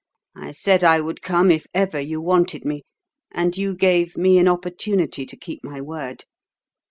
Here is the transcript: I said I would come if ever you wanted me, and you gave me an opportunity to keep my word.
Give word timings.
I 0.35 0.51
said 0.53 0.83
I 0.83 0.99
would 0.99 1.21
come 1.21 1.51
if 1.51 1.67
ever 1.75 1.99
you 1.99 2.19
wanted 2.21 2.65
me, 2.65 2.81
and 3.31 3.55
you 3.55 3.75
gave 3.75 4.17
me 4.17 4.39
an 4.39 4.47
opportunity 4.47 5.27
to 5.27 5.37
keep 5.37 5.63
my 5.63 5.79
word. 5.79 6.25